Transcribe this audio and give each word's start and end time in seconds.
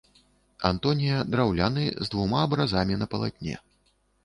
Антонія, 0.69 1.17
драўляны, 1.35 1.85
з 2.07 2.13
двума 2.15 2.39
абразамі 2.47 2.99
на 3.05 3.11
палатне. 3.15 3.55